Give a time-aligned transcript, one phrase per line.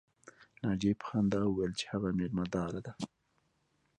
[0.61, 2.93] ناجیې په خندا وویل چې هغه مېلمه داره ده